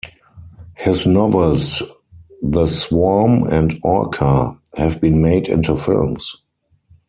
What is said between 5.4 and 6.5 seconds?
into films.